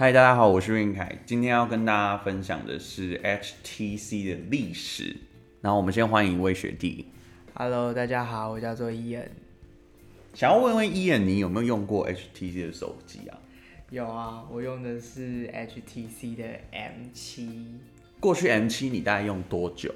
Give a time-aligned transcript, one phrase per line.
[0.00, 5.14] 嗨，大家好，我是云凯，今天要跟大家分享的是 HTC 的历史。
[5.60, 7.08] 然后我们先欢迎一位学弟。
[7.52, 9.28] Hello，大家好，我叫做 Ian。
[10.32, 13.38] 想要问问 Ian，你有没有用过 HTC 的手机啊？
[13.90, 17.50] 有啊，我用的是 HTC 的 M7。
[18.20, 19.92] 过去 M7 你大概用多久？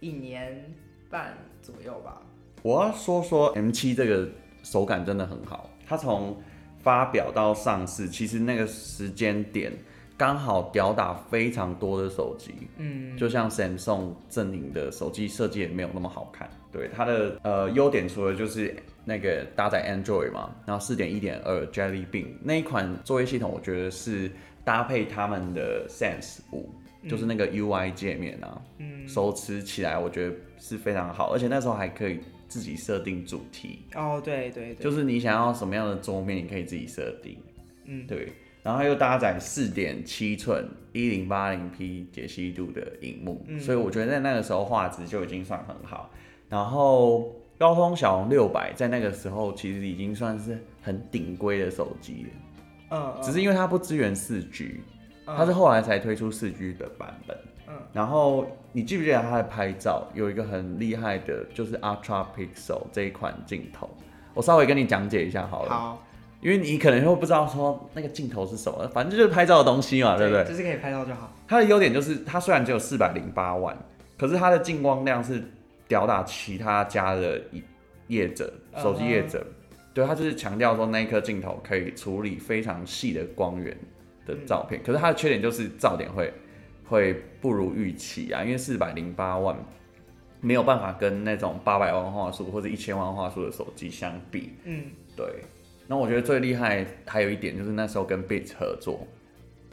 [0.00, 0.74] 一年
[1.08, 2.20] 半左右吧。
[2.62, 4.28] 我要说说 M7 这个
[4.64, 6.36] 手感真的很好，它从
[6.82, 9.72] 发表到上市，其实那个时间点
[10.16, 12.52] 刚好吊打非常多的手机。
[12.76, 16.48] 嗯，就像 Samsung 阵营的手机设计也没有那么好看。
[16.70, 24.30] 对它的呃优点，除了就是那个搭载 Android 嘛，然后四点一点二 Jelly Bean 那一款作业系统，我觉得是
[24.64, 26.68] 搭配他们的 Sense 五，
[27.08, 33.80] 就是那个 UI 界面啊，嗯，手持起来我觉得是非常好，而且那时候还可以自己设定主题。
[33.94, 37.38] 哦，对对对，就是你想要什么样的桌面，你可以自己设定。
[37.84, 46.10] 嗯，对，然后又搭载四点七寸一零八零 P 解析度的荧幕，嗯，所以我觉得在那个时候画质就已经算很好。
[46.48, 52.24] 然后高通骁龙六百在那个时候其实已经算是很顶规的手机
[52.90, 54.80] 了，嗯，只是因为它不支援四 G，
[55.26, 57.36] 它是后来才推出四 G 的版本，
[57.68, 63.88] 嗯，然后你记不记得他在拍照有一个很厉害的，就是 Ultra Pixel 这一款镜头，
[64.34, 66.02] 我稍微跟你讲解一下好了，好，
[66.40, 70.52] 因为你可能会不知道说那个镜头是什么，反正就是拍照的东西嘛，对，对不对？
[70.52, 71.32] 就是可以拍照就好。
[71.46, 73.76] 它的优点就是它虽然只有四百零八万，
[74.16, 75.42] 可是它的进光量是。
[75.88, 77.40] 吊打其他家的
[78.08, 79.94] 业者，手机业者，uh huh.
[79.94, 83.74] 对，它就是强调说那一颗镜头可以处理非常细的光源
[84.26, 86.30] 的照片，嗯、可是它的缺点就是噪点会
[86.88, 89.56] 会不如预期啊，因为四百零八万
[90.40, 94.84] 没有办法跟那种八百万画素或者一千万画素的手机相比，嗯，
[95.16, 95.26] 对。
[95.86, 99.06] 那我觉得最厉害还有一点就是那时候跟 Beats 合作，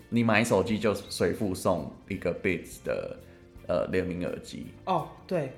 [0.10, 3.18] 你买手机就随附送一个 Beats 的
[3.68, 5.52] 呃联名耳机哦，oh, 对。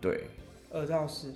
[0.00, 0.24] 对，
[0.72, 1.32] 耳罩式。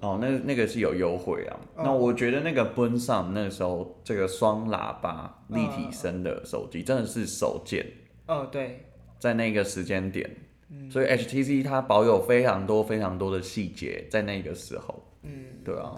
[0.00, 1.56] 哦，那那个是有优惠啊。
[1.76, 7.86] 哦、那我觉得那个 Boonism 那时候这个双喇叭立体声的手机真的是首见。
[8.26, 8.84] 哦，对，
[9.18, 10.28] 在那个时间点，
[10.70, 15.02] 嗯、所以 HTC 它保有非常多非常多的细节在那个时候。
[15.22, 15.94] 嗯，对啊。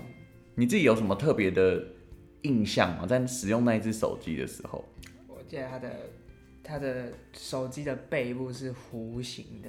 [0.55, 1.83] 你自己有什么特别的
[2.43, 3.07] 印象吗？
[3.07, 4.85] 在使用那一只手机的时候？
[5.27, 5.91] 我记得它的
[6.63, 9.69] 它的手机的背部是弧形的。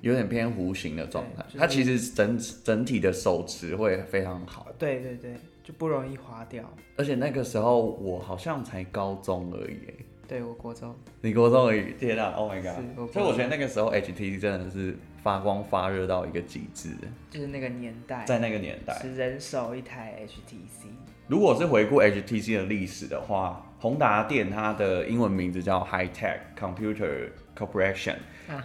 [0.00, 4.66] 有点偏弧形的状态，就是、它其实整整体的手持会非常好。
[4.78, 6.70] 对对对，就不容易滑掉。
[6.98, 9.78] 而且那个时候我好像才高中而已。
[10.26, 10.94] 对，我国中。
[11.20, 13.12] 你国中而已，天哪！Oh my god！
[13.12, 16.90] 所以我觉得那个时候 HTC 真的是发光发热到一个极致。
[17.30, 20.88] 就是那个年代，在那个年代，是人手一台 HTC。
[21.26, 28.16] 如果是回顾 HTC 的历史的话，宏达电它的英文名字叫 High Tech Computer Corporation。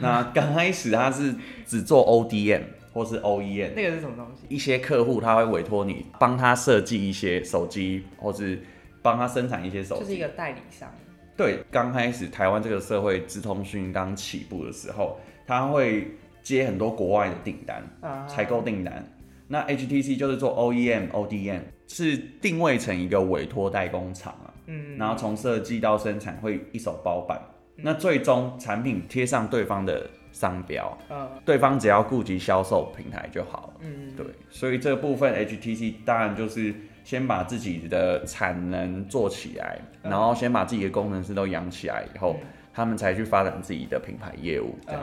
[0.02, 4.44] 那刚开始它是只做 ODM 或是 OEM，那个是什么东西？
[4.54, 8.62] 一些客户他会委托你帮他设计一些手机，或是
[9.02, 10.92] 帮他生产一些手机，就是一个代理商。
[11.40, 15.18] 对，刚开始台湾这个社会资通讯刚起步的时候，
[15.48, 16.06] 他会
[16.44, 17.82] 接很多国外的订单，
[18.28, 19.10] 采购订单。
[19.48, 27.42] 那 HTC 就是做 OEM、ODM，是定位成一个委托代工厂啊，嗯，然后从设计到生产会一手包办。
[27.78, 42.36] 那最终产品贴上对方的商标，嗯，对方只要顾及销售平台就好了，嗯，对，所以这部分 HTC 当然就是先把自己的产能做起来，然后先把自己的工程师都养起来以后，
[42.74, 45.02] 他们才去发展自己的品牌业务，这样，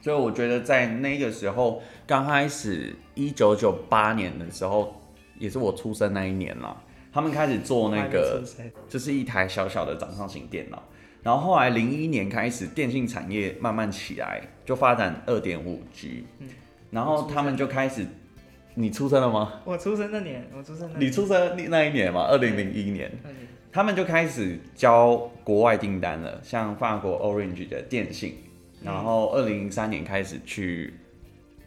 [0.00, 5.00] 所以我觉得在那个时候刚开始，一九九八年的时候，
[5.38, 6.76] 也是我出生那一年了，
[7.12, 8.42] 他们开始做那个，
[8.88, 10.82] 就是一台小小的掌上型电脑。
[11.22, 16.24] 然后后来零一年开始，电信产业慢慢起来，就发展二点五 G。
[16.38, 16.48] 嗯，
[16.90, 18.06] 然后他们就开始，
[18.74, 19.60] 你出生了吗？
[19.64, 20.90] 我出生那年，我出生。
[20.98, 23.10] 你出生那一年嘛，二零零一年。
[23.22, 23.32] 对
[23.72, 28.34] 他们就开始交国外订单了，像法国 Orange 的电信，
[28.82, 30.92] 然后二零零三年开始去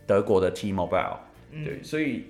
[0.05, 1.17] 德国的 T-Mobile。
[1.51, 2.25] 嗯，对，所以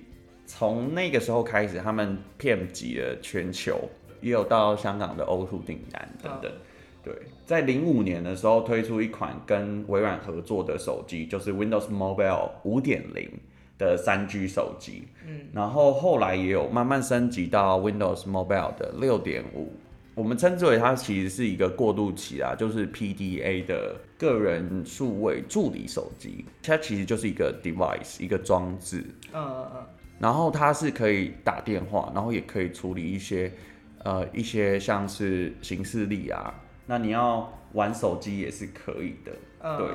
[0.46, 3.88] 从那个时候开始，他们遍及了全球，
[4.20, 6.50] 也有到香港的 O2 订单等等。
[6.50, 6.54] 哦
[7.04, 7.12] 对，
[7.44, 13.28] 在零五年的时候推出一款跟微软合作的手机，就是 Windows Mobile 五点零
[13.78, 15.08] 的三 G 手机。
[15.26, 19.72] 嗯，然后后来也有慢慢升级到 Windows Mobile 的六点五，
[20.14, 29.04] 我们称之为它其实是一个过渡期啊，就是 PDA 的个人数位助理手机，它其实就是一个 device 一个装置。
[29.32, 29.86] 嗯嗯嗯。
[30.18, 33.52] 然后它是可以打电话，然后也可以处理一些。
[34.04, 36.52] 呃一些像是行事历啊，
[36.84, 39.32] 那你要玩手机也是可以的。
[39.60, 39.86] 嗯、对，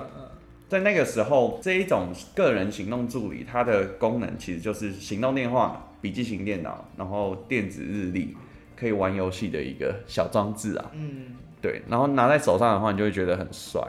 [0.69, 8.37] 在那个时候，这一种个人行动助理，它的功能其实就是行动电话、笔记型电脑，然后电子日历，
[8.77, 10.91] 可以玩游戏的一个小装置啊。
[10.93, 13.81] 嗯，对，然后拿在手上的话，你就会觉得很帅，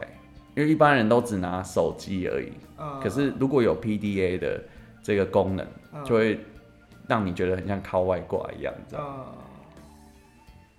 [0.57, 2.51] 因为一般人都只拿手机而已。
[2.79, 4.65] 嗯、可是如果有 PDA 的
[5.03, 5.67] 这个功能，
[6.03, 6.41] 就会
[7.07, 9.07] 让你觉得很像靠外挂一样，这样。
[9.07, 9.25] 嗯、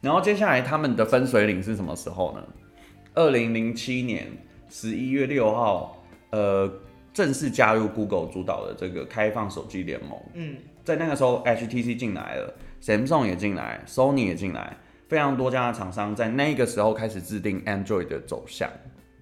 [0.02, 2.44] 然后接下来他们的分水岭是什么时候呢？
[3.14, 4.26] 二零零七年。
[4.72, 6.72] 十一月六号，呃，
[7.14, 10.18] 正式加入 Google 主导的这个开放手机联盟。
[10.34, 14.78] 嗯，在那个时候，HTC 进来了，Samsung 也进来，Sony 也进来，
[15.10, 18.70] 非常多家的厂商在那个时候开始制定 Android 的走向。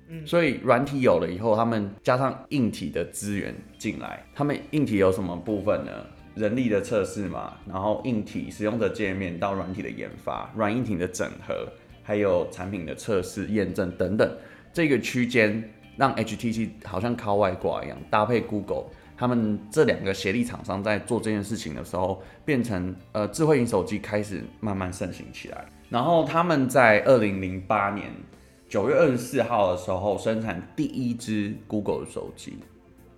[0.08, 5.92] 嗯，所以软体有了以后，他们加上硬体的资源进来，他们硬体有什么部分呢？
[6.36, 11.68] 人力的测试嘛，然后硬体使用者界面到软体的研发，软硬体的整合，
[12.04, 14.32] 还有产品的测试验证等等。
[14.72, 15.64] 这个区间
[15.98, 18.86] 让 HTC 好像靠外挂一样，搭配 Google，
[19.18, 25.66] 他们这两个协力厂商在做这件事情的时候，变成呃智慧型手机开始慢慢盛行起来。
[25.90, 28.12] 然后他们在二零零八年
[28.70, 32.60] 九月二十四号的时候生产第一支 Google 的手机，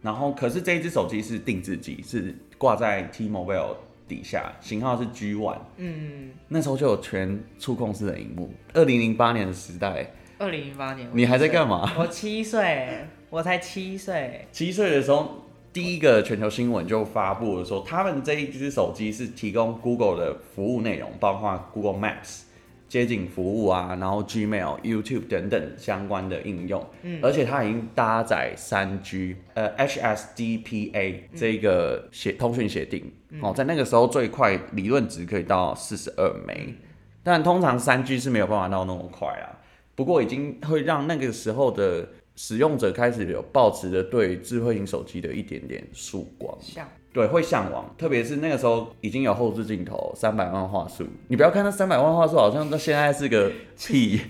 [0.01, 3.75] 然后可是这一只手机是定制机，是挂在 T-Mobile
[4.07, 5.59] 底下，型号是 G One。
[5.77, 8.51] 嗯，那时候就有全触控式的荧幕。
[8.73, 10.09] 二零零八年的时代。
[10.41, 11.93] 二零零八年，你还在干嘛？
[11.99, 14.47] 我七岁，我才七岁。
[14.51, 22.41] 七岁的时候，第一个全球新闻就发布了说，他们这一只手机是提供 Google 的服务内容，包括 Google Maps
[22.89, 26.83] 街景服务啊，然后 Gmail、YouTube 等等相关的应用。
[27.03, 33.13] 嗯，而且它已经搭载三 G，呃，HSDPA 这个协通讯协定。
[33.43, 36.71] 哦，在那个时候最快理论值可以到四十二 M，
[37.21, 39.60] 但通常三 G 是没有办法到那么快啊。
[39.95, 54.21] 不过已经会让那个时候的使用者开始有抱持着对智慧型手机的一点点曙光，向对会向往，特别是那个时候已经有后置镜头三百万画素，你不要看那三百万画素好像到现在是个 屁，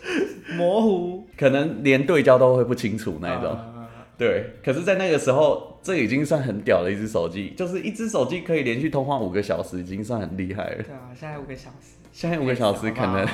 [0.56, 10.82] 模糊，可能连对焦都会不清楚那种，啊、对，可是，在那个时候，这已经算很屌的一只手机，就是一只手机可以连续通话五个小时，已经算很厉害了。
[10.82, 13.28] 对啊，现在五个小时，现在五个小时可能。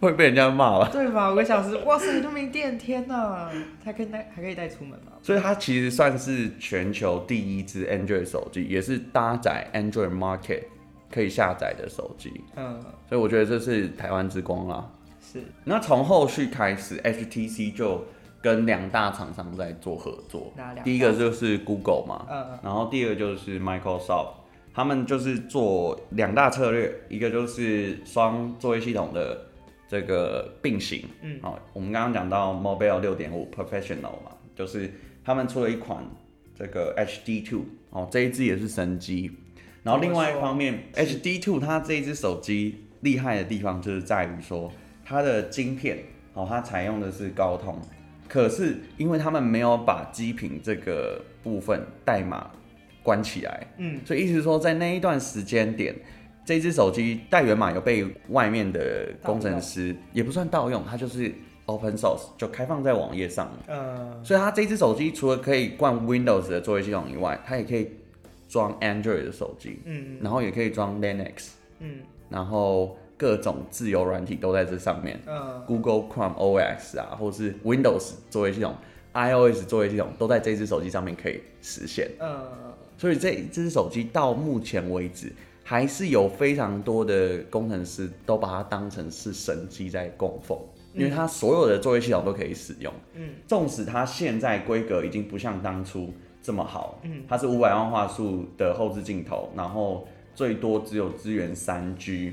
[0.02, 0.88] 会被人家骂吧？
[0.90, 1.30] 对吧？
[1.30, 3.50] 五个小时，哇塞，你都没电，天哪！
[3.84, 5.12] 还可以带，还可以带出门吗？
[5.22, 10.62] 所以它其实算是全球第一支 Android 手机，也是搭载 Android Market
[11.12, 12.32] 可以下载的手机。
[12.56, 12.80] 嗯，
[13.10, 14.90] 所以我觉得这是台湾之光啦。
[15.20, 15.42] 是。
[15.64, 18.02] 那从后续开始，HTC 就
[18.40, 20.50] 跟两大厂商在做合作。
[20.56, 20.82] 哪两？
[20.82, 22.26] 第一个就是 Google 嘛。
[22.30, 22.58] 嗯嗯。
[22.62, 24.28] 然后第二个就是 Microsoft，
[24.72, 29.42] 他们就是做两大策略，一个就是双作业系统的。
[29.90, 34.88] 这个并行，嗯，好，我们刚刚讲到 Mobile 六点五 Professional 嘛，就是
[35.24, 36.08] 他们出了一款
[36.56, 39.32] 这个 HD Two，哦，这一支也是神机。
[39.82, 44.72] 然后另外一方面，HD Two 它这一支手机厉害的地方就是在于说
[45.04, 45.98] 它的晶片，
[46.34, 47.76] 哦，它采用的是高通，
[48.28, 52.48] 可是因为他们没有把基频这个部分代码
[53.02, 55.92] 关起来，嗯，所以意思是说在那一段时间点。
[56.50, 61.32] 这只手机代源码有被外面的工程师也不算盗用，它就是
[61.66, 63.48] open source 就开放在网页上。
[63.68, 67.92] 嗯，所以它这只手机除了可以灌 Windows 的作业系统以外，它也可以
[68.48, 69.80] 装 Android 的手机。
[69.84, 71.50] 嗯，然后也可以装 Linux。
[71.78, 75.20] 嗯，然后各种自由软体都在这上面。
[75.28, 78.74] 嗯，Google Chrome OS 啊，或是 Windows 作业系统、
[79.14, 82.10] iOS 作业系统都在这只手机上面可以实现。
[82.18, 82.44] 嗯，
[82.98, 85.32] 所以这支手机到目前为止。
[85.70, 90.58] 还是有非常多的工程师都把它当成是神机在供奉，
[90.94, 92.92] 因为它所有的作业系统都可以使用。
[93.14, 96.12] 嗯，纵使它现在规格已经不像当初
[96.42, 102.32] 这么好，嗯，它是五百万画素的后置镜头，然后最多只有支援三 G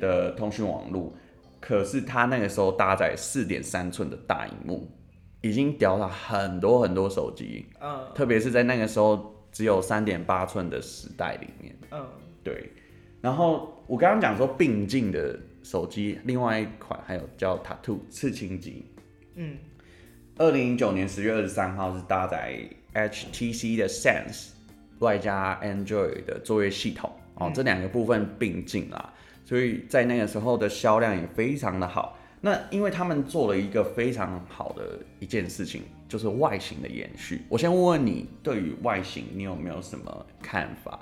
[0.00, 1.12] 的通讯网络，
[1.60, 4.90] 可是它那个时候搭载四点三寸的大荧幕，
[5.40, 7.64] 已经屌了很多很多手机。
[7.80, 11.76] 嗯，特别是在那个时候只有三点八寸的时代里面。
[11.90, 12.04] 嗯。
[12.44, 12.72] 对，
[13.20, 18.84] 然后我刚刚讲说并进的手机，另外一款还有叫 Tattoo 刺青机，
[19.36, 19.56] 嗯，
[20.38, 22.58] 二零零九年十月二十三号是搭载
[22.94, 24.48] HTC 的 Sense
[24.98, 29.12] 外加 Android 的作业系统哦，这两个部分并进啦，
[29.44, 32.18] 所以在那个时候的销量也非常的好。
[32.40, 35.82] 那因为他们做了一个非常好的一件事情，
[36.12, 37.40] 就是外形的延续。
[37.48, 41.00] 我先问问你，对于外形你有没有什么看法？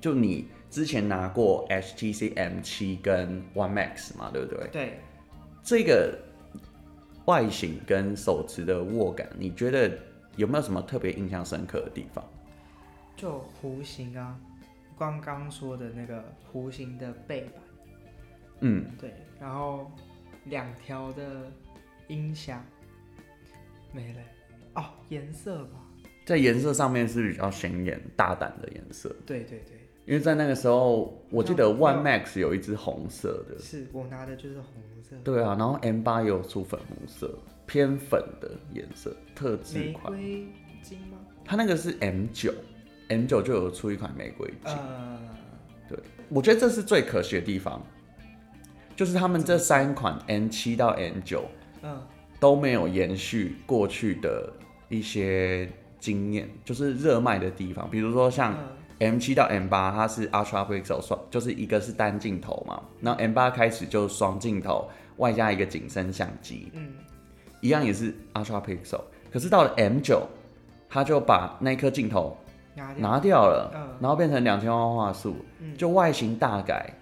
[0.00, 0.46] 就你。
[0.70, 4.68] 之前拿过 HTC M7 跟 One Max 嘛，对不对？
[4.68, 5.00] 对。
[5.62, 6.16] 这个
[7.26, 9.98] 外形跟手持的握感，你觉得
[10.36, 12.24] 有没有什么特别印象深刻的地方？
[13.16, 14.40] 就弧形啊，
[14.96, 17.52] 刚刚说的那个弧形的背板。
[18.60, 19.12] 嗯，对。
[19.40, 19.90] 然后
[20.44, 21.52] 两条的
[22.08, 22.64] 音响
[23.92, 24.20] 没了。
[24.74, 25.80] 哦，颜色吧。
[26.24, 29.14] 在颜色上面是比较显眼、大胆的颜色。
[29.26, 29.78] 对对对。
[30.04, 33.58] 因为在那个时候，我记得 One Max 有一支红色的。
[33.58, 35.16] 是我拿的就是红色。
[35.22, 40.12] 对啊，然后 M 八也有出粉红色，偏粉的颜色，特制款。
[40.12, 40.48] 玫瑰
[40.82, 41.18] 金吗？
[41.44, 42.52] 它那个是 M 九
[43.08, 44.74] ，M 九就有出一款玫瑰金。
[44.74, 45.18] 呃，
[45.88, 45.98] 对，
[46.28, 47.80] 我觉得这是最可惜的地方，
[48.96, 51.44] 就是他们这三款 N 七到 N 九，
[51.82, 52.00] 嗯，
[52.40, 54.52] 都没有延续过去的
[54.92, 55.68] 一些
[55.98, 58.54] 经验，就是热卖的地方，比如说像。
[58.98, 66.92] M 七到 M 八，它是 Ultra Pixel 双，就是一个是单镜头嘛，然后 M 八开始就双镜头，外加一个景深相机，嗯，
[67.60, 69.00] 一样也是 Ultra Pixel，
[69.32, 70.24] 可是到了 M 九，
[70.88, 72.36] 它就把那颗镜头
[72.96, 73.48] 拿掉。
[73.48, 75.34] 了，嗯，然后变成两千万画素，
[75.76, 76.94] 就外形大改，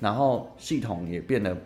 [0.00, 1.56] 然后系统也变得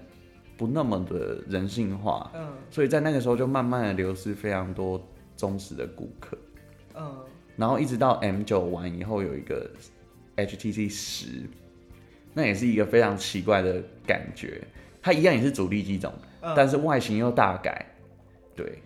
[0.59, 5.03] 不那么的人性化，嗯，所以在那个时候就慢慢的流失非常多
[5.39, 6.37] 忠实的顾客，
[6.95, 7.25] 嗯。
[7.57, 9.69] 然后一直到 M 九完以后，有一个
[10.37, 11.27] HTC 十，
[12.35, 14.63] 那也是一个非常奇怪的感觉。
[15.01, 17.85] 它一样也是主力机种，嗯、但是外形又大改，
[18.55, 18.83] 对，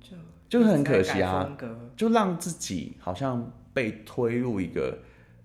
[0.00, 0.16] 就
[0.48, 1.56] 就是很可惜啊，
[1.96, 4.98] 就让自己好像被推入一个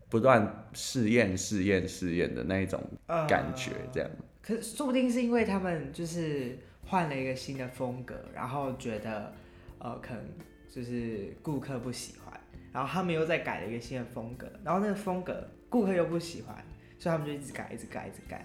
[0.10, 2.82] 不断试验、试验、试验的那一种
[3.28, 4.10] 感觉，这样。
[4.12, 9.34] 嗯、可是说不定是因为他们就是换了一个新的风格，然后觉得
[9.80, 10.24] 呃，可能
[10.70, 12.34] 就是顾客不喜欢。
[12.72, 16.56] 然后他们又再改了一个新的风格，然后那个风格顾客又不喜欢，
[16.98, 18.44] 所以他们就一直改，一直改，一直改。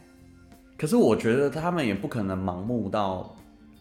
[0.76, 3.35] 可是我觉得他们也不可能盲目到，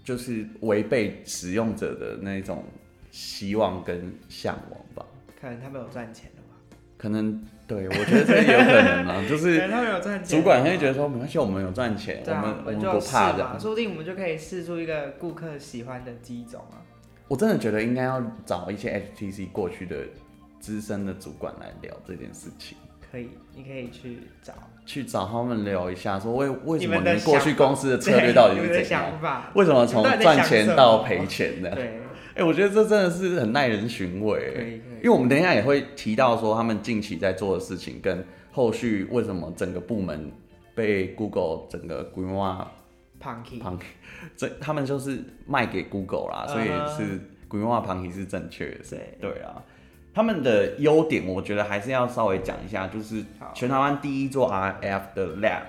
[0.06, 2.63] 就是违背使用者的那种
[3.12, 5.06] 希望跟向往吧？
[5.42, 6.58] 可能他们有赚钱的吧？
[6.98, 16.87] 可能对，我觉得这有可能啊， 就是他们有赚钱，主管会觉得说没关系，我们有赚钱，我们我们不怕的，说不定我们就可以试出一个顾客喜欢的机种啊。
[17.27, 19.98] 我真的觉得应该要找一些 HTC 过去的。
[20.60, 22.75] 资深的主管来聊这件事情，
[23.12, 24.53] 可以，你可以去找，
[24.88, 29.05] 去找他们聊一下，说为为什么你们过去公司的策略到底是怎样？
[29.53, 31.69] 为什么从赚钱到赔钱的？
[31.75, 31.84] 对，
[32.34, 34.81] 哎、欸，我觉得这真的是很耐人寻味。
[34.98, 40.29] 因为我们等一下也会提到说他们近期在做的事情，跟后续为什么整个部门
[40.74, 42.69] 被 Google 整个规划
[43.22, 43.82] Punky Punky，
[44.36, 48.80] 这他们就是卖给 Google 啦，所以是规划 Punky 是正确的。
[48.90, 49.64] 对，对啊。
[50.14, 55.62] 他们的优点，我觉得还是要稍微讲一下，就是全台湾第一座 RF 的 Lab，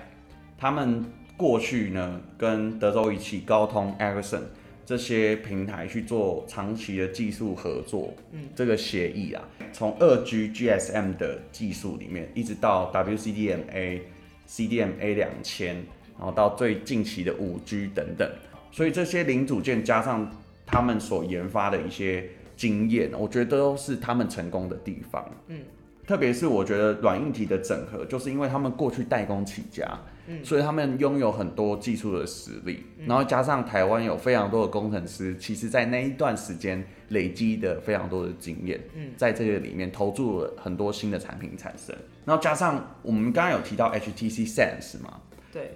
[0.57, 1.05] 他们
[1.37, 4.41] 过去呢跟德州仪器、高通、Ericsson
[4.87, 14.01] 这些平台去做长期的技术合作，嗯，这个协议啊，从二 G GSM 的技术里面，一直到 WCDMA、
[14.47, 15.85] CDMA 两千，
[16.19, 18.29] 然后到最近期的五 G 等等，
[18.71, 20.31] 所以这些零组件加上
[20.67, 22.29] 他们所研发的一些。
[22.59, 25.25] 经验，我觉得都是他们成功的地方。
[25.47, 25.61] 嗯，
[26.05, 29.87] 特别是我觉得软硬体的整合，就是因为他们过去代工起家，
[30.27, 41.95] 嗯，所以他们拥有很多技术的实力，嗯，然后加上台湾有非常多的工程师，其实在那一段时间累积的非常多的经验，嗯，在这个里面投注了很多新的产品产生，
[42.25, 45.21] 然后加上我们刚刚有提到 HTC Sense 嘛，
[45.53, 45.71] 对，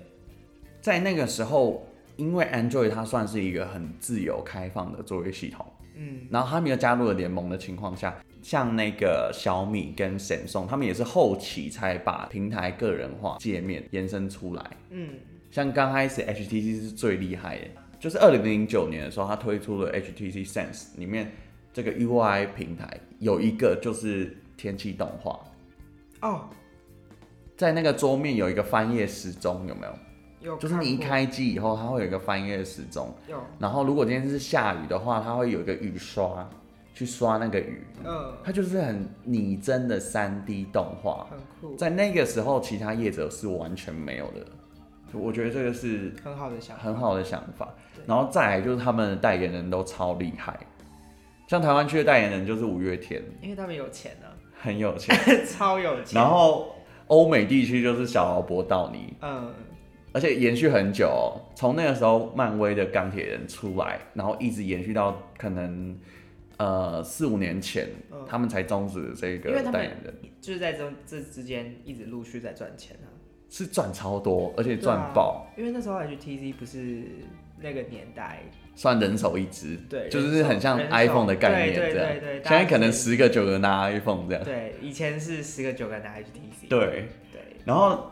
[0.84, 1.88] 在那个时候，
[2.18, 5.66] 因为 Android 它算是一个很自由开放的作业系统。
[5.96, 14.72] 嗯，然后他们又加入了联盟的情况下，像那个小米跟 Samsung，他们也是后期才把平台个人化界面延伸出来。
[14.90, 15.12] 嗯，
[15.52, 17.66] 像刚开始 HTC 是最厉害的，
[17.98, 21.32] 就是二零零九年的时候，它推出了 HTC Sense，里面
[21.72, 25.40] 这个 UI 平台有一个就是天气动画。
[26.20, 26.50] 哦，
[27.56, 29.94] 在那个桌面有一个翻页时钟，有没有？
[30.60, 33.14] 就是你一开机以后，它会有一个翻页时钟。
[33.28, 33.38] 有。
[33.60, 36.48] 然后如果今天是下雨的话，它会有一个雨刷，
[36.94, 37.86] 去刷那个雨。
[38.04, 38.34] 嗯。
[38.44, 41.28] 它就是很拟真的三 D 动画。
[41.30, 41.76] 很酷。
[41.76, 44.46] 在那个时候，其他业者是完全没有的。
[45.14, 46.84] 我觉得这个是很好的想法。
[46.84, 47.70] 很好的想法。
[48.06, 50.60] 然后再来就是他们的代言人都超厉害，
[51.48, 54.28] 像台湾区的代言人就是五月天，因为他们有钱呢。
[54.60, 55.16] 很有钱。
[55.48, 56.20] 超有钱。
[56.20, 56.76] 然后
[57.08, 59.14] 欧美地区就是小劳勃道尼。
[59.22, 59.54] 嗯。
[60.14, 65.98] 而且延续很久哦，从那个时候漫威的钢铁人出来，然后一直延续到可能，
[66.58, 73.10] 呃四五年前，嗯、他们才终止这个代言人，就是在这这之间一直陆续在赚钱啊，
[73.50, 75.52] 是赚超多，而且赚爆、啊。
[75.58, 77.04] 因为那时候 HTC 不是
[77.60, 78.44] 那个年代。
[78.76, 82.10] 算人手一支，对，就是很像 iPhone 的概念这样。
[82.10, 84.44] 对对对对，现在可能十个九个拿 iPhone 这样。
[84.44, 86.68] 对，以前是十个九个拿 HTC。
[86.68, 87.40] 对对。
[87.66, 88.12] 然后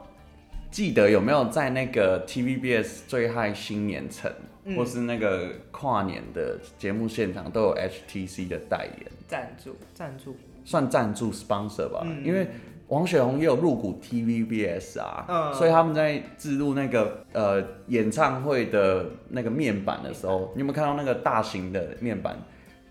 [0.71, 4.31] 记得有没有在那个 TVBS 最嗨新年城，
[4.63, 9.11] 嗯、或是那个跨年的节目现场都有 HTC 的代言？
[9.27, 10.35] 赞助，赞助。
[10.63, 12.47] 算赞助 sponsor 吧，嗯、因为。
[12.87, 22.37] 王雪红也有入股 TVBS 啊，嗯、所以他们在置入那个呃演唱会的那个面板的时候，你有没有看到那个大型的面板？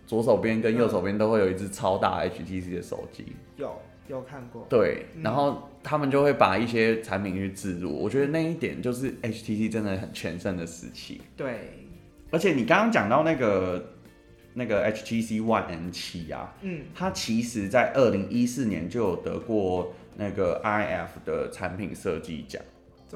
[0.06, 3.36] 左手边跟右手边都会有一只超大 HTC 的手机。
[3.58, 3.70] 有
[4.10, 4.66] 有看过。
[4.68, 11.22] 对，然后他们就会把一些产品去置入，我觉得那一点就是 HTC 真的很全盛的时期。
[11.36, 11.86] 对，
[12.30, 13.84] 而且你刚刚讲到那个。
[14.52, 22.60] 那个 HTC One N7 啊，嗯，它其实在二零一四年就有得过那个 IF 的产品设计奖。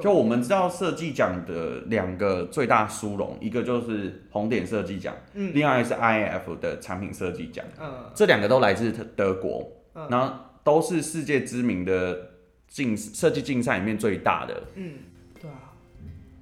[0.00, 10.32] 就我们知道设计奖的两个最大殊荣，一个就是红点设计奖，嗯，另外一个是 IF 的产品设计奖，嗯，这两个都来自德国，嗯，然后
[10.64, 12.30] 都是世界知名的
[12.66, 14.94] 竞设计竞赛里面最大的，嗯，
[15.40, 15.72] 对啊，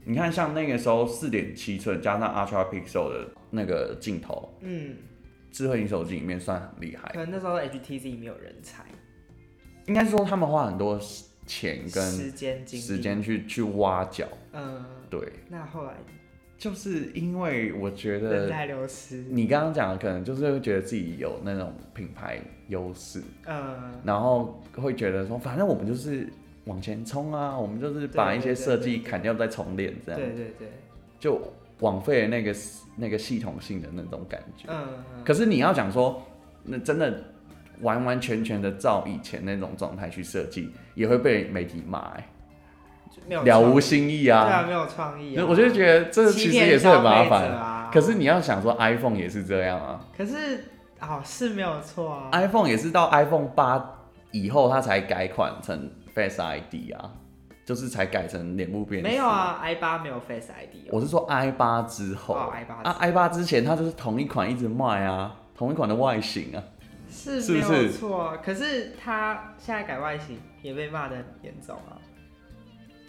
[0.06, 3.28] 你看像那个时候四点七寸加上 Ultra Pixel 的。
[3.54, 4.96] 那个镜头，嗯，
[5.50, 7.10] 智慧型手机里面算很厉害。
[7.12, 8.82] 可能那时候 HTC 没有人才，
[9.84, 10.98] 应该说他们花很多
[11.44, 14.26] 钱跟时间时间去去挖角。
[14.54, 15.20] 嗯，对。
[15.50, 15.96] 那后来
[16.62, 19.16] 就是因为我觉得人才流失。
[19.28, 26.28] 你刚刚讲的可能就是会觉得自己有那种品牌优势，嗯，然后会觉得说，反正我们就是
[26.66, 30.20] 往前冲啊，我们就是把一些设计砍掉再重练，这样。
[30.20, 30.68] 对对对。
[31.18, 31.42] 就
[31.80, 32.54] 枉费了那个。
[32.94, 36.22] 那个系统性的那种感觉，嗯，可是你要讲说，
[36.62, 37.24] 那真的
[37.80, 42.28] 完完全全的照以前那种状态去设计，也会被媒体骂，哎，
[43.28, 47.90] 了无新意啊，对啊，没有创意啊，我就觉得这其实也是很麻烦啊。
[47.92, 50.64] 可是你要想说，iPhone 也是这样啊，可是
[51.00, 53.98] 哦是没有错啊，iPhone 也是到 iPhone 八
[54.30, 57.10] 以后，它才改款成 Face ID 啊。
[57.64, 59.08] 就是才改成脸部辨识。
[59.08, 60.88] 没有啊，i 八没有 Face ID。
[60.90, 62.34] 我是说 i 八之后。
[62.34, 62.74] 哦，i 八。
[62.82, 66.58] 啊，i 八之前它就是同一款一直卖啊，同一款的外形啊。
[67.08, 67.72] 是，是不是？
[67.72, 71.94] 没有错啊，可是它现在改外形也被骂的很严重啊。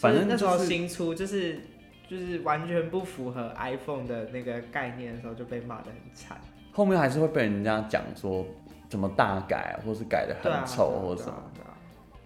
[0.04, 1.62] 反正那时候新出就是
[2.10, 6.38] 就是完全不符合 iPhone 的那个概念的时候就被骂的很惨。
[6.72, 8.46] 后面还是会被人家讲说
[8.90, 11.36] 怎么大改，或是改的很丑，或者什么。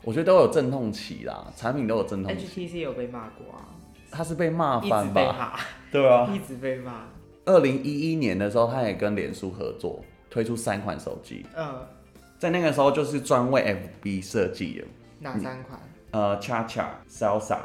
[0.04, 2.68] 我觉得都有阵痛期啦，产品都有阵痛期。
[2.68, 3.76] HTC 有被骂过啊，
[4.10, 5.60] 他是被骂翻吧？
[5.92, 7.06] 对啊，一直被骂。
[7.46, 11.46] 二零一一年的时候，他也跟脸书合作推出三款手机。
[11.56, 11.86] 嗯，
[12.40, 14.86] 在那个时候就是专为 FB 设计的。
[15.20, 15.80] 哪三款？
[16.12, 17.58] 呃，Cha-Cha、Salsa。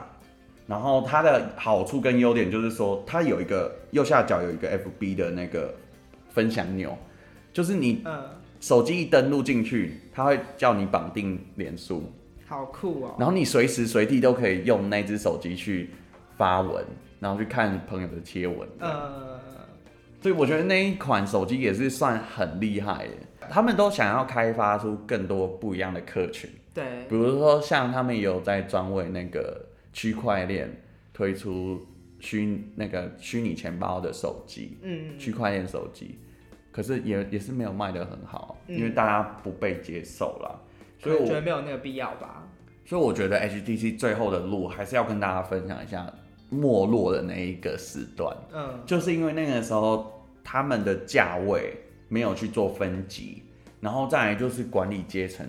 [0.66, 5.74] 然后它的好处跟优点就是说，它有一个右下角有一个 FB 的那个
[6.30, 6.96] 分享钮，
[7.52, 8.02] 就是你
[8.60, 12.04] 手机一登录进去，它会叫你绑定脸书。
[12.46, 13.16] 好酷哦！
[13.18, 15.90] 然后你随时随地都可以用那只手机去
[16.36, 16.84] 发文，
[17.18, 18.68] 然后去看朋友的贴文。
[18.78, 19.40] 呃，
[20.20, 23.48] 所以我觉得那一款手机也是算很厉害的。
[23.48, 26.48] 他们都想要开发出更多不一样的客群。
[26.74, 30.70] 对，比如说像他们也有在专为那个区块链
[31.12, 31.80] 推出
[32.20, 36.18] 虚那个虚拟钱包的手机，嗯，区块链手机，
[36.70, 40.60] 可是也也是没有卖得很好，嗯，因为大家不被接受了。
[40.98, 42.48] 所以我觉得没有那个必要吧。
[42.84, 46.12] 所以我觉得 HTC 最后的路还是要跟大家分享一下
[46.48, 48.36] 没落的那一个时段。
[48.52, 51.76] 嗯，就是因为那个时候他们的价位
[52.08, 53.42] 没有去做分级，
[53.80, 55.46] 然后再来就是管理阶层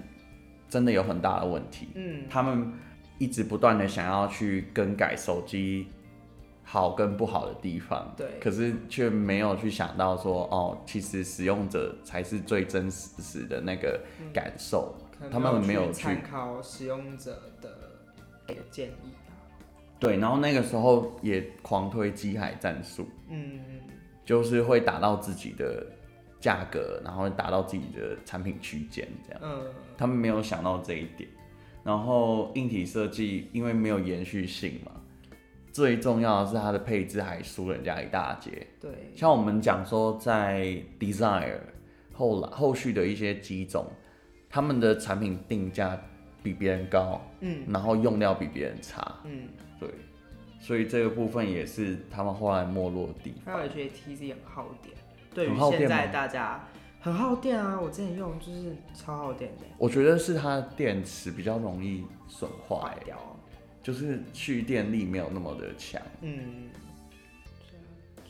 [0.73, 1.89] 真的有很大的问题。
[1.93, 2.73] 嗯，他们
[3.19, 5.85] 一直不断的想要去更改手机
[6.63, 8.11] 好跟不好的地方。
[8.17, 13.99] 对，可是却没有去想到说，哦，其实使用者才是最真实的那个
[14.33, 14.95] 感受。
[14.97, 17.69] 嗯他们没有去参考使用者的
[18.71, 19.31] 建议啊。
[19.97, 23.59] 对，然后那个时候也狂推机海战术，嗯，
[24.25, 25.85] 就是会打到自己的
[26.43, 29.41] 价格，然后达到自己的产品区间这样。
[29.41, 29.63] 嗯，
[29.97, 31.29] 他们没有想到这一点。
[31.85, 34.91] 然后硬体设计因为没有延续性嘛，
[35.71, 38.67] 最重要的是它的配置还输人家一大截。
[38.81, 41.59] 对，像我们讲说在 Desire
[42.11, 43.85] 后来后续的一些机种。
[44.49, 45.99] 他们的产品定价
[46.43, 49.47] 比别人高，嗯，然后用料比别人差，嗯，
[49.79, 49.89] 对，
[50.59, 53.55] 所以这个部分也是他们后来没落的地方。
[53.55, 54.95] 还有一些 HTC 很耗电，
[55.33, 56.63] 对于现在大家
[56.99, 57.79] 很耗电啊！
[57.79, 59.65] 我之前用就是超耗电的。
[59.77, 63.17] 我觉得是它的电池比较容易损坏掉，
[63.81, 66.01] 就是蓄电力没有那么的强。
[66.21, 66.69] 嗯。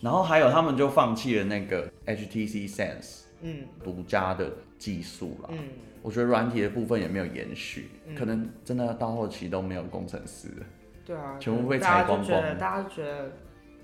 [0.02, 5.50] 然后还有他们就放弃了那个 HTC Sense，嗯，独家的技术了。
[5.52, 5.60] 嗯。
[6.02, 10.66] 我觉得软体的部分也没有延续，嗯、可能真的到后期都没有工程师了。
[11.06, 12.42] 对啊，全部被拆光光。
[12.58, 13.32] 大家就觉得，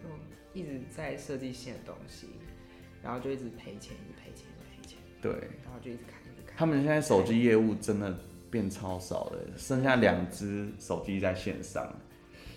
[0.03, 0.11] 嗯，
[0.53, 2.27] 一直在设计新的东西，
[3.03, 4.97] 然后就一直赔钱，一直赔钱，一直赔钱。
[5.21, 5.31] 对。
[5.63, 6.55] 然后就一直看，一直看。
[6.57, 8.17] 他们现在手机业务真的
[8.49, 11.87] 变超少了，剩下两只手机在线上。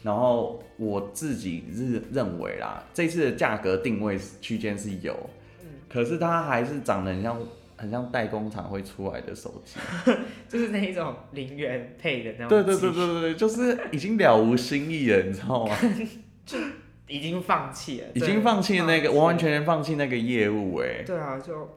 [0.02, 7.40] 然后我自己是认为啦，这次的价格定位区间是有，嗯，可是它还是长得很像。
[7.74, 9.76] 很像代工厂会出来的手机，
[10.48, 12.48] 就是那一种零元配的那种。
[12.48, 15.76] 对对对对对，就是已经了无新意了，你知道吗？
[16.46, 16.58] 就
[17.16, 21.02] 已经放弃了，已经放弃那个完完全全放弃那个业务哎。
[21.04, 21.68] 对啊，就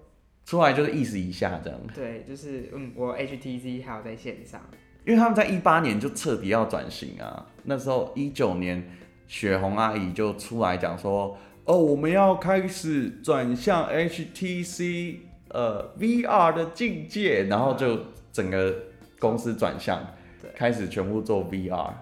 [0.45, 1.79] 出来就是意思一下这样。
[1.93, 4.61] 对，就是嗯，我 HTC 还有在线上，
[5.05, 8.89] 因为他们在一八年就彻底要转型啊，那时候一九年
[9.27, 15.17] 雪红阿姨就出来讲说，哦，我们要开始转向 HTC。
[15.49, 17.97] 呃，VR 的境界，然后就
[18.33, 18.75] 整个
[19.19, 20.05] 公司转向，
[20.53, 21.93] 开始全部做 VR，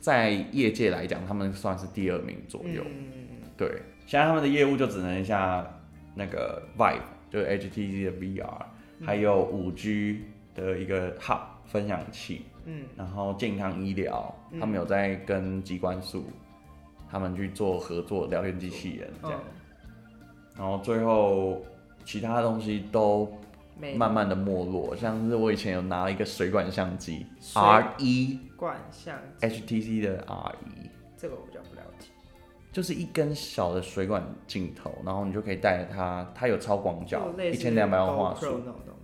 [0.00, 2.82] 在业界来讲，他们算是第二名左右。
[2.84, 3.28] 嗯。
[3.56, 3.68] 对，
[4.06, 5.66] 现在他们的业务就只能像
[6.14, 7.00] 那个 Vive，
[7.30, 8.62] 就是 HTC 的 VR，
[9.04, 10.22] 还有五 G
[10.54, 16.24] 的一个 Hub 分享器，嗯，然后健康医疗，他们有在跟机关署
[17.10, 19.40] 他们去做合作聊天机器人这样，
[20.56, 21.62] 然后最后。
[22.04, 23.32] 其他东西都
[23.96, 32.06] 慢慢的没落，像是我以前有拿一个水管相机，R 一管相，HTC 的 R 一，这个我比较不了解，
[32.72, 38.62] 就是一根小的水管镜头，然后你就可以带着它，它有超广角，一千两百万画素，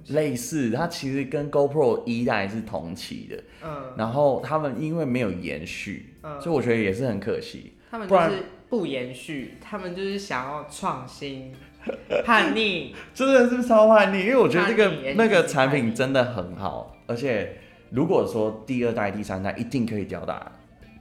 [0.09, 11.53] 类似，它其实跟 GoPro 一代是同期的，嗯，然后他们因为没有延续，嗯，所以我觉得也是很可惜，他们就是不延续，他们就是想要创新。
[12.25, 17.57] 叛逆，真的是超叛逆，因为我觉得这个那个产品真的很好，而且
[17.91, 20.53] 如果说第二代、第三代一定可以吊打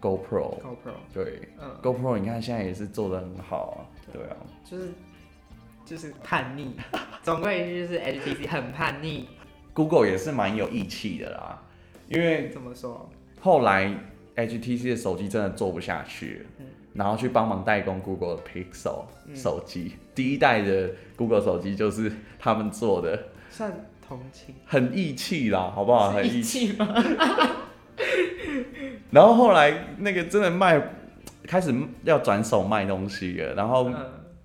[0.01, 0.59] GoPro。
[0.61, 3.79] GoPro 对，嗯，GoPro 你看现在也是做的很好啊，
[4.13, 4.89] 对啊，就是
[5.85, 6.73] 就是叛逆，
[7.23, 9.27] 总归一句就是 HTC 很叛逆。
[9.73, 11.61] Google 也是蛮有义气的啦，
[12.09, 13.09] 因为怎么说？
[13.39, 13.93] 后来
[14.35, 16.45] HTC 的手机真的做不下去
[16.97, 19.05] 然后去帮忙代工 Google Pixel
[19.35, 23.71] 手机，嗯、第一代的 Google 手机就是他们做的，算
[24.05, 26.09] 同情，很义气啦，好不好？
[26.09, 26.87] 很义气吗？
[29.11, 30.81] 然后后来那个真的卖，
[31.43, 31.71] 开始
[32.03, 33.91] 要转手卖东西了，然后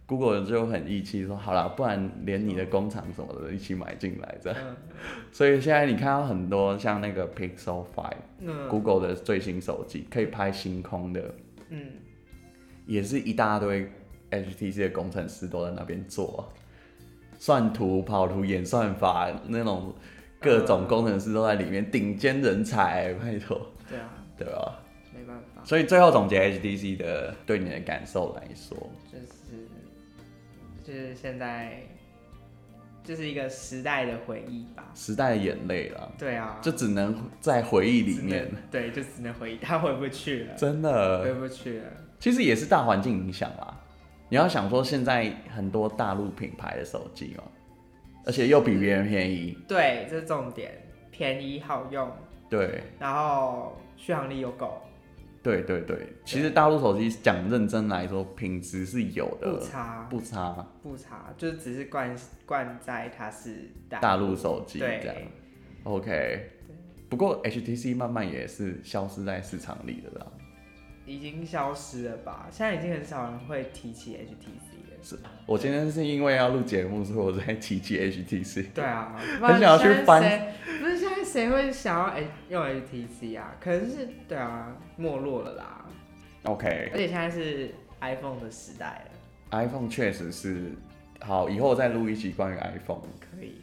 [0.04, 4.58] Google 就很义气说，好了，不然连你的工厂什么的一起买进来这样。
[4.60, 4.76] 嗯、
[5.32, 11.34] 所以现在你看到很多像那个 Pixel Five，Google 的最新手机可以拍星空的，
[11.70, 11.86] 嗯。
[12.86, 13.90] 也是一大堆
[14.30, 16.52] HTC 的工程师都在那边做，
[17.38, 19.94] 算图、跑图、演算法那种
[20.40, 23.60] 各种工程师都在里面，顶尖人才，拜托。
[23.88, 24.80] 对啊，对啊，
[25.14, 25.62] 没办法。
[25.64, 28.76] 所以最后总结 HTC 的对你的感受来说，
[29.10, 29.66] 就是
[30.82, 31.80] 就是现在
[33.04, 36.12] 就是一个时代的回忆吧，时代的眼泪了。
[36.18, 38.50] 对啊，就只能在回忆里面。
[38.70, 40.54] 对，就只能回忆，他回不去了。
[40.54, 41.84] 真的回不去了。
[42.22, 43.76] 其实也是大环境影响啦。
[44.28, 47.42] 你要想说，现在很多大陆品牌的手机嘛，
[48.24, 49.58] 而且又比别人便宜。
[49.66, 50.70] 对，这是重点，
[51.10, 52.08] 便宜好用。
[52.48, 52.84] 对。
[53.00, 54.80] 然后续航力又够。
[55.42, 65.16] 对对对，其实大陆手机讲认真来说，品质是有的，不差，不差，不差，就是只是冠冠在它是大陆手机这样。
[65.82, 66.48] OK。
[67.08, 70.26] 不过 HTC 慢慢也是消失在市场里的啦。
[71.16, 72.48] 已经消失了吧？
[72.50, 74.96] 现在已经很少人会提起 HTC 了。
[75.02, 78.66] 是，我今天是因为要录节目，所以我在提起 HTC。
[78.72, 80.22] 对啊， 很想要去翻。
[80.80, 82.14] 不是现在谁会想要
[82.48, 83.54] 用 HTC 啊？
[83.60, 85.84] 可能是对啊，没落了啦。
[86.44, 86.90] OK。
[86.92, 89.58] 而且现在是 iPhone 的时代了。
[89.58, 90.72] iPhone 确实是
[91.20, 93.02] 好，以后我再录一集关于 iPhone。
[93.20, 93.56] 可以。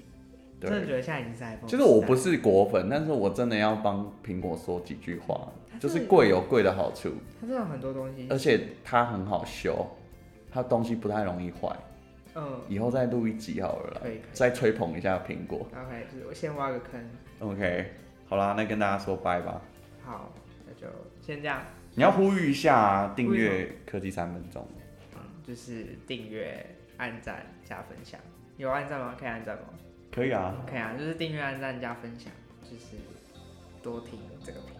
[0.59, 0.69] 对。
[0.69, 1.69] 真的觉得现在已经是 iPhone。
[1.69, 5.47] 就是我不是果粉，但是我真的要帮苹果说几句话。
[5.79, 9.87] 就是贵有贵的好处，它这有很多东西，而且它很好修，
[10.51, 11.73] 它东西不太容易坏。
[12.35, 15.65] 嗯，以后再录一集好了啦，可以，可以再吹捧一下苹果。
[15.71, 17.01] OK，就是我先挖个坑。
[17.39, 17.93] OK，
[18.27, 19.61] 好啦，那跟大家说拜吧。
[20.03, 20.29] 好，
[20.67, 20.85] 那就
[21.21, 21.61] 先这样。
[21.95, 24.67] 你要呼吁一下订阅科技三分钟。
[25.15, 28.19] 嗯，就是订阅、按赞、加分享。
[28.57, 29.15] 有按赞吗？
[29.17, 29.63] 可以按赞吗？
[30.19, 32.29] 可以啊，可以啊，就是订阅、按赞加分享，
[32.69, 32.97] 就是
[33.81, 34.75] 多听这个频